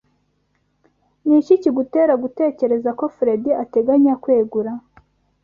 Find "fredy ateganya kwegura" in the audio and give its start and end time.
3.15-4.71